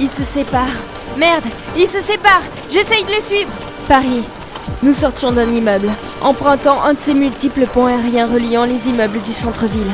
Ils 0.00 0.08
se 0.08 0.22
séparent. 0.22 0.62
Merde, 1.16 1.44
ils 1.76 1.88
se 1.88 2.00
séparent. 2.00 2.42
J'essaye 2.70 3.02
de 3.04 3.10
les 3.10 3.20
suivre. 3.20 3.50
Paris. 3.88 4.22
Nous 4.82 4.92
sortions 4.92 5.32
d'un 5.32 5.48
immeuble, 5.52 5.90
empruntant 6.22 6.82
un 6.84 6.94
de 6.94 7.00
ces 7.00 7.14
multiples 7.14 7.66
ponts 7.66 7.86
aériens 7.86 8.28
reliant 8.28 8.64
les 8.64 8.86
immeubles 8.86 9.20
du 9.20 9.32
centre-ville. 9.32 9.90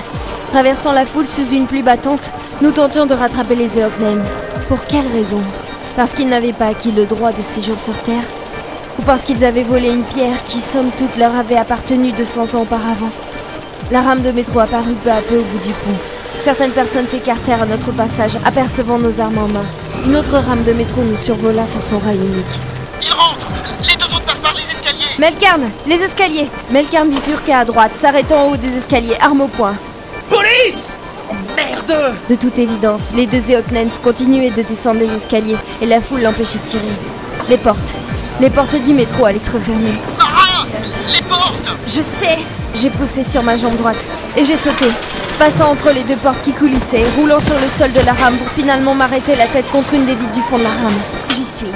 Traversant 0.52 0.92
la 0.92 1.06
foule 1.06 1.26
sous 1.26 1.48
une 1.50 1.66
pluie 1.66 1.82
battante, 1.82 2.30
nous 2.60 2.70
tentions 2.70 3.06
de 3.06 3.14
rattraper 3.14 3.54
les 3.54 3.78
Eoknen. 3.78 4.22
Pour 4.68 4.84
quelle 4.84 5.06
raison? 5.06 5.40
Parce 5.96 6.12
qu'ils 6.12 6.28
n'avaient 6.28 6.52
pas 6.52 6.66
acquis 6.66 6.92
le 6.92 7.06
droit 7.06 7.32
de 7.32 7.40
séjour 7.40 7.80
sur 7.80 7.96
Terre? 8.02 8.24
Ou 8.98 9.02
parce 9.02 9.24
qu'ils 9.24 9.44
avaient 9.44 9.62
volé 9.62 9.88
une 9.88 10.04
pierre 10.04 10.44
qui, 10.44 10.60
somme 10.60 10.90
toute, 10.90 11.16
leur 11.16 11.34
avait 11.34 11.56
appartenu 11.56 12.12
200 12.12 12.54
ans 12.54 12.62
auparavant? 12.62 13.10
La 13.90 14.02
rame 14.02 14.20
de 14.20 14.32
métro 14.32 14.60
apparut 14.60 14.94
peu 14.94 15.10
à 15.10 15.22
peu 15.22 15.38
au 15.38 15.42
bout 15.42 15.66
du 15.66 15.72
pont. 15.72 16.13
Certaines 16.42 16.72
personnes 16.72 17.06
s'écartèrent 17.08 17.62
à 17.62 17.66
notre 17.66 17.92
passage, 17.92 18.36
apercevant 18.44 18.98
nos 18.98 19.20
armes 19.20 19.38
en 19.38 19.48
main. 19.48 19.64
Une 20.04 20.16
autre 20.16 20.36
rame 20.38 20.62
de 20.62 20.72
métro 20.72 21.02
nous 21.02 21.16
survola 21.16 21.66
sur 21.66 21.82
son 21.82 21.98
rail 21.98 22.16
unique. 22.16 22.44
Ils 23.02 23.12
rentrent 23.12 23.50
Les 23.88 23.96
deux 23.96 24.06
autres 24.06 24.24
passent 24.24 24.38
par 24.40 24.54
les 24.54 24.62
escaliers 24.62 25.14
Melkarn, 25.18 25.70
les 25.86 26.02
escaliers 26.02 26.50
Melkarn 26.70 27.08
bifurqua 27.08 27.58
à 27.58 27.64
droite, 27.64 27.92
s'arrêtant 27.98 28.46
en 28.46 28.50
haut 28.52 28.56
des 28.56 28.76
escaliers, 28.76 29.16
arme 29.20 29.42
au 29.42 29.48
poing. 29.48 29.74
Police 30.28 30.92
Oh 31.30 31.34
merde 31.56 32.14
De 32.28 32.34
toute 32.34 32.58
évidence, 32.58 33.12
les 33.16 33.26
deux 33.26 33.50
Eoknens 33.50 33.98
continuaient 34.02 34.50
de 34.50 34.62
descendre 34.62 35.00
les 35.00 35.14
escaliers 35.14 35.56
et 35.80 35.86
la 35.86 36.00
foule 36.00 36.20
l'empêchait 36.22 36.58
de 36.58 36.68
tirer. 36.68 36.82
Les 37.48 37.56
portes. 37.56 37.94
Les 38.40 38.50
portes 38.50 38.76
du 38.84 38.92
métro 38.92 39.24
allaient 39.24 39.38
se 39.38 39.50
refermer. 39.50 39.92
Mara 40.18 40.66
Les 41.12 41.22
portes 41.22 41.76
Je 41.86 42.02
sais 42.02 42.38
J'ai 42.74 42.90
poussé 42.90 43.22
sur 43.22 43.42
ma 43.42 43.56
jambe 43.56 43.76
droite 43.76 43.96
et 44.36 44.44
j'ai 44.44 44.56
sauté, 44.56 44.86
passant 45.38 45.70
entre 45.70 45.90
les 45.90 46.02
deux 46.02 46.16
portes 46.16 46.42
qui 46.42 46.52
coulissaient 46.52 47.04
roulant 47.16 47.40
sur 47.40 47.54
le 47.54 47.68
sol 47.68 47.92
de 47.92 48.00
la 48.06 48.12
rame 48.12 48.36
pour 48.36 48.48
finalement 48.48 48.94
m'arrêter 48.94 49.36
la 49.36 49.46
tête 49.46 49.70
contre 49.70 49.94
une 49.94 50.06
des 50.06 50.14
vitres 50.14 50.32
du 50.32 50.42
fond 50.42 50.58
de 50.58 50.62
la 50.62 50.70
rame. 50.70 50.92
J'y 51.30 51.46
suis. 51.46 51.66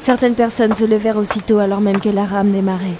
Certaines 0.00 0.34
personnes 0.34 0.74
se 0.74 0.84
levèrent 0.84 1.18
aussitôt 1.18 1.58
alors 1.58 1.80
même 1.80 2.00
que 2.00 2.08
la 2.08 2.24
rame 2.24 2.52
démarrait. 2.52 2.96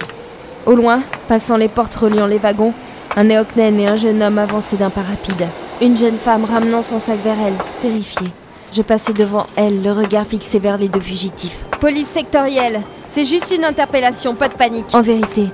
Au 0.66 0.74
loin, 0.74 1.02
passant 1.28 1.56
les 1.56 1.68
portes 1.68 1.94
reliant 1.94 2.26
les 2.26 2.38
wagons, 2.38 2.74
un 3.16 3.24
néocnène 3.24 3.80
et 3.80 3.88
un 3.88 3.96
jeune 3.96 4.22
homme 4.22 4.38
avançaient 4.38 4.76
d'un 4.76 4.90
pas 4.90 5.00
rapide. 5.00 5.48
Une 5.80 5.96
jeune 5.96 6.18
femme 6.18 6.44
ramenant 6.44 6.82
son 6.82 6.98
sac 6.98 7.18
vers 7.24 7.38
elle, 7.44 7.56
terrifiée. 7.80 8.28
Je 8.72 8.82
passais 8.82 9.14
devant 9.14 9.46
elle, 9.56 9.82
le 9.82 9.92
regard 9.92 10.26
fixé 10.26 10.58
vers 10.58 10.76
les 10.76 10.88
deux 10.88 11.00
fugitifs. 11.00 11.64
Police 11.80 12.08
sectorielle, 12.08 12.82
c'est 13.08 13.24
juste 13.24 13.50
une 13.50 13.64
interpellation, 13.64 14.34
pas 14.34 14.48
de 14.48 14.54
panique. 14.54 14.94
En 14.94 15.00
vérité, 15.00 15.46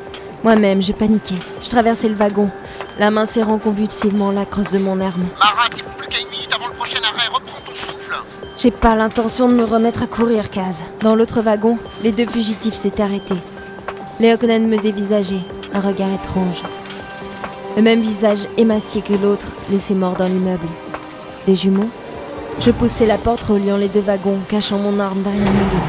moi-même, 0.42 0.82
je 0.82 0.92
paniquais. 0.92 1.38
Je 1.62 1.70
traversais 1.70 2.08
le 2.08 2.16
wagon, 2.16 2.50
la 2.98 3.12
main 3.12 3.24
serrant 3.24 3.58
convulsivement 3.58 4.32
la 4.32 4.44
crosse 4.44 4.72
de 4.72 4.78
mon 4.78 5.00
arme. 5.00 5.26
Plus 5.96 6.08
qu'à 6.08 6.18
une 6.18 6.26
avant 6.54 6.68
le 6.68 6.74
prochain 6.74 7.00
arrêt, 7.02 7.28
reprends 7.28 7.60
ton 7.66 7.74
souffle 7.74 8.16
J'ai 8.56 8.70
pas 8.70 8.94
l'intention 8.94 9.48
de 9.48 9.54
me 9.54 9.64
remettre 9.64 10.02
à 10.02 10.06
courir, 10.06 10.50
Kaz. 10.50 10.84
Dans 11.00 11.14
l'autre 11.14 11.40
wagon, 11.40 11.78
les 12.02 12.12
deux 12.12 12.26
fugitifs 12.26 12.74
s'étaient 12.74 13.02
arrêtés. 13.02 13.38
Léoconen 14.20 14.66
me 14.66 14.78
dévisageait, 14.78 15.42
un 15.74 15.80
regard 15.80 16.12
étrange. 16.12 16.62
Le 17.76 17.82
même 17.82 18.00
visage 18.00 18.48
émacié 18.56 19.02
que 19.02 19.12
l'autre, 19.12 19.48
laissé 19.70 19.94
mort 19.94 20.16
dans 20.16 20.24
l'immeuble. 20.24 20.68
Des 21.46 21.56
jumeaux 21.56 21.90
Je 22.60 22.70
poussai 22.70 23.06
la 23.06 23.18
porte 23.18 23.42
reliant 23.42 23.76
les 23.76 23.88
deux 23.88 24.00
wagons, 24.00 24.38
cachant 24.48 24.78
mon 24.78 24.98
arme 24.98 25.22
derrière 25.22 25.44
mon 25.44 25.52
dos. 25.52 25.84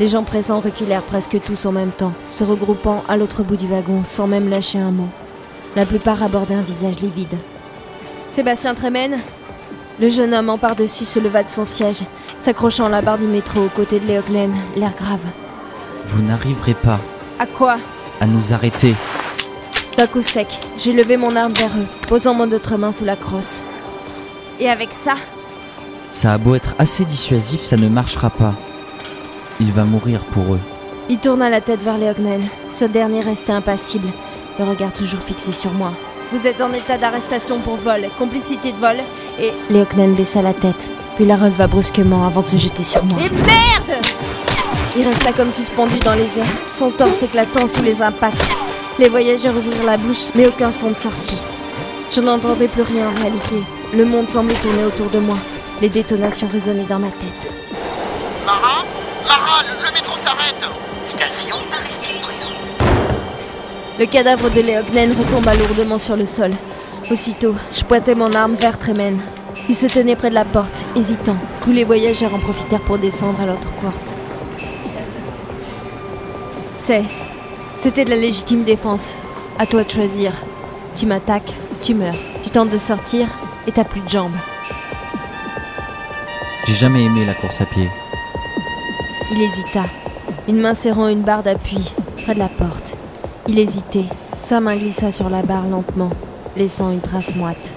Les 0.00 0.06
gens 0.06 0.22
présents 0.22 0.60
reculèrent 0.60 1.02
presque 1.02 1.40
tous 1.40 1.66
en 1.66 1.72
même 1.72 1.90
temps, 1.90 2.12
se 2.30 2.44
regroupant 2.44 3.02
à 3.08 3.16
l'autre 3.16 3.42
bout 3.42 3.56
du 3.56 3.66
wagon 3.66 4.04
sans 4.04 4.28
même 4.28 4.48
lâcher 4.48 4.78
un 4.78 4.92
mot. 4.92 5.08
La 5.74 5.84
plupart 5.84 6.22
abordaient 6.22 6.54
un 6.54 6.62
visage 6.62 7.00
livide. 7.02 7.36
Sébastien 8.30 8.74
Tremen 8.74 9.18
Le 10.00 10.10
jeune 10.10 10.32
homme 10.34 10.48
en 10.50 10.58
par-dessus 10.58 11.04
se 11.04 11.18
leva 11.18 11.42
de 11.42 11.48
son 11.48 11.64
siège, 11.64 12.02
s'accrochant 12.38 12.86
à 12.86 12.88
la 12.88 13.02
barre 13.02 13.18
du 13.18 13.26
métro 13.26 13.60
aux 13.64 13.68
côtés 13.68 13.98
de 13.98 14.06
Léoglen, 14.06 14.54
l'air 14.76 14.92
grave. 14.96 15.20
Vous 16.08 16.22
n'arriverez 16.22 16.74
pas 16.74 17.00
À 17.38 17.46
quoi 17.46 17.78
à 18.20 18.26
nous 18.26 18.52
arrêter. 18.52 18.94
D'un 19.96 20.06
coup 20.08 20.22
sec, 20.22 20.48
j'ai 20.76 20.92
levé 20.92 21.16
mon 21.16 21.36
arme 21.36 21.52
vers 21.52 21.70
eux, 21.78 21.86
posant 22.08 22.34
mon 22.34 22.50
autre 22.50 22.76
main 22.76 22.90
sous 22.90 23.04
la 23.04 23.14
crosse. 23.16 23.62
Et 24.60 24.68
avec 24.68 24.88
ça, 24.92 25.14
Ça 26.10 26.32
a 26.32 26.38
beau 26.38 26.54
être 26.56 26.74
assez 26.80 27.04
dissuasif, 27.04 27.62
ça 27.62 27.76
ne 27.76 27.88
marchera 27.88 28.30
pas. 28.30 28.54
Il 29.60 29.70
va 29.72 29.84
mourir 29.84 30.20
pour 30.32 30.54
eux. 30.54 30.60
il 31.08 31.18
tourna 31.18 31.48
la 31.50 31.60
tête 31.60 31.80
vers 31.82 31.98
Léognen. 31.98 32.40
Ce 32.70 32.84
dernier 32.86 33.20
restait 33.20 33.52
impassible, 33.52 34.08
le 34.58 34.64
regard 34.64 34.92
toujours 34.92 35.20
fixé 35.20 35.52
sur 35.52 35.70
moi. 35.72 35.92
Vous 36.32 36.46
êtes 36.46 36.60
en 36.60 36.72
état 36.72 36.98
d'arrestation 36.98 37.60
pour 37.60 37.76
vol, 37.76 38.08
complicité 38.18 38.72
de 38.72 38.78
vol, 38.78 38.96
et... 39.38 39.52
Léognen 39.70 40.14
baissa 40.14 40.42
la 40.42 40.52
tête, 40.54 40.90
puis 41.16 41.24
la 41.24 41.36
releva 41.36 41.66
brusquement 41.66 42.26
avant 42.26 42.42
de 42.42 42.48
se 42.48 42.56
jeter 42.56 42.84
sur 42.84 43.04
moi. 43.04 43.18
Et 43.20 43.30
merde 43.30 44.02
Il 44.96 45.06
resta 45.06 45.32
comme 45.32 45.52
suspendu 45.52 45.98
dans 46.00 46.14
les 46.14 46.38
airs, 46.38 46.46
son 46.68 46.90
torse 46.90 47.22
éclatant 47.22 47.66
sous 47.66 47.82
les 47.82 48.02
impacts. 48.02 48.36
Les 48.98 49.08
voyageurs 49.08 49.56
ouvrirent 49.56 49.86
la 49.86 49.96
bouche, 49.96 50.30
mais 50.34 50.46
aucun 50.46 50.72
son 50.72 50.90
ne 50.90 50.94
sortit. 50.94 51.38
Je 52.10 52.20
n'entendais 52.20 52.68
plus 52.68 52.82
rien 52.82 53.08
en 53.08 53.20
réalité. 53.20 53.62
Le 53.94 54.04
monde 54.04 54.28
semblait 54.28 54.58
tourner 54.60 54.84
autour 54.84 55.08
de 55.10 55.18
moi. 55.18 55.36
Les 55.80 55.88
détonations 55.88 56.48
résonnaient 56.50 56.86
dans 56.88 56.98
ma 56.98 57.08
tête. 57.08 57.52
Mara 58.44 58.84
Mara, 59.24 59.62
le, 59.62 59.86
le 59.86 59.92
métro 59.94 60.16
s'arrête 60.18 60.64
Station 61.06 61.56
Aristide. 61.72 62.16
Le 63.98 64.06
cadavre 64.06 64.48
de 64.48 64.60
Léognen 64.60 65.12
retomba 65.12 65.54
lourdement 65.54 65.98
sur 65.98 66.14
le 66.16 66.24
sol. 66.24 66.52
Aussitôt, 67.10 67.54
je 67.72 67.84
pointais 67.84 68.14
mon 68.14 68.30
arme 68.32 68.54
vers 68.56 68.78
Tremen. 68.78 69.18
Il 69.68 69.74
se 69.74 69.86
tenait 69.86 70.14
près 70.14 70.28
de 70.28 70.34
la 70.34 70.44
porte, 70.44 70.84
hésitant. 70.94 71.36
Tous 71.64 71.72
les 71.72 71.84
voyageurs 71.84 72.34
en 72.34 72.38
profitèrent 72.38 72.82
pour 72.82 72.98
descendre 72.98 73.40
à 73.40 73.46
l'autre 73.46 73.70
porte. 73.80 73.94
C'est. 76.82 77.04
C'était 77.78 78.04
de 78.04 78.10
la 78.10 78.16
légitime 78.16 78.64
défense. 78.64 79.14
À 79.58 79.64
toi 79.64 79.84
de 79.84 79.90
choisir. 79.90 80.32
Tu 80.96 81.06
m'attaques, 81.06 81.52
tu 81.80 81.94
meurs. 81.94 82.14
Tu 82.42 82.50
tentes 82.50 82.70
de 82.70 82.76
sortir 82.76 83.26
et 83.66 83.72
t'as 83.72 83.84
plus 83.84 84.00
de 84.02 84.08
jambes. 84.08 84.36
J'ai 86.66 86.74
jamais 86.74 87.04
aimé 87.04 87.24
la 87.24 87.34
course 87.34 87.60
à 87.62 87.64
pied. 87.64 87.88
Il 89.32 89.42
hésita, 89.42 89.84
une 90.46 90.60
main 90.60 90.74
serrant 90.74 91.08
une 91.08 91.22
barre 91.22 91.42
d'appui 91.42 91.90
près 92.22 92.34
de 92.34 92.38
la 92.38 92.48
porte. 92.48 92.94
Il 93.46 93.58
hésitait, 93.58 94.06
sa 94.42 94.60
main 94.60 94.76
glissa 94.76 95.10
sur 95.10 95.30
la 95.30 95.42
barre 95.42 95.66
lentement, 95.66 96.10
laissant 96.56 96.90
une 96.90 97.00
trace 97.00 97.34
moite. 97.34 97.74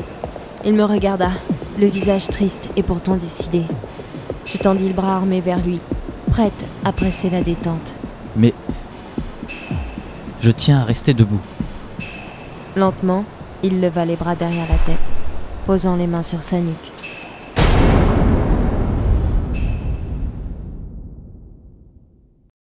Il 0.66 0.74
me 0.74 0.84
regarda, 0.84 1.32
le 1.80 1.88
visage 1.88 2.28
triste 2.28 2.70
et 2.76 2.84
pourtant 2.84 3.16
décidé. 3.16 3.64
Je 4.46 4.58
tendis 4.58 4.88
le 4.88 4.94
bras 4.94 5.16
armé 5.16 5.42
vers 5.42 5.60
lui, 5.60 5.80
prête 6.32 6.54
à 6.86 6.92
presser 6.92 7.30
la 7.30 7.42
détente. 7.42 7.94
Mais 8.36 8.54
je 10.42 10.52
tiens 10.52 10.80
à 10.80 10.84
rester 10.84 11.14
debout. 11.14 11.42
Lentement, 12.76 13.26
il 13.64 13.82
leva 13.82 14.06
les 14.06 14.16
bras 14.16 14.36
derrière 14.36 14.68
la 14.70 14.78
tête, 14.78 14.98
posant 15.66 15.96
les 15.96 16.08
mains 16.08 16.24
sur 16.24 16.42
sa 16.42 16.58
nuque. 16.58 17.01